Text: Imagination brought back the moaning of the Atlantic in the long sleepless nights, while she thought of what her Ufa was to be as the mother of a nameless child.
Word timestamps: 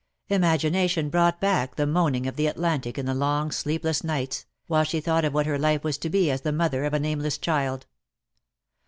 Imagination 0.29 1.11
brought 1.11 1.39
back 1.39 1.75
the 1.75 1.85
moaning 1.85 2.25
of 2.25 2.35
the 2.35 2.47
Atlantic 2.47 2.97
in 2.97 3.05
the 3.05 3.13
long 3.13 3.51
sleepless 3.51 4.03
nights, 4.03 4.47
while 4.65 4.83
she 4.83 4.99
thought 4.99 5.23
of 5.23 5.31
what 5.31 5.45
her 5.45 5.57
Ufa 5.57 5.81
was 5.83 5.99
to 5.99 6.09
be 6.09 6.31
as 6.31 6.41
the 6.41 6.51
mother 6.51 6.85
of 6.85 6.95
a 6.95 6.99
nameless 6.99 7.37
child. 7.37 7.85